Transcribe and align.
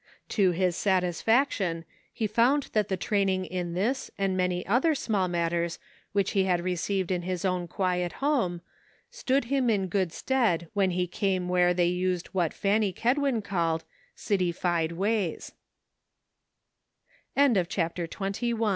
To 0.29 0.49
his 0.49 0.75
satisfaction 0.75 1.85
he 2.11 2.25
found 2.25 2.69
that 2.73 2.87
the 2.87 2.97
training 2.97 3.45
in 3.45 3.75
this 3.75 4.09
and 4.17 4.35
many 4.35 4.65
other 4.65 4.95
small 4.95 5.27
matters 5.27 5.77
which 6.11 6.31
he 6.31 6.45
had 6.45 6.59
received 6.63 7.11
in 7.11 7.21
his 7.21 7.45
own 7.45 7.67
quiet 7.67 8.13
home, 8.13 8.61
stood 9.11 9.45
him 9.45 9.69
in 9.69 9.85
good 9.85 10.11
stead 10.11 10.67
when 10.73 10.89
he 10.89 11.05
came 11.05 11.47
where 11.47 11.71
they 11.71 11.85
used 11.85 12.29
what 12.29 12.51
Fanny 12.51 12.91
Kedwin 12.91 13.43
called" 13.43 13.83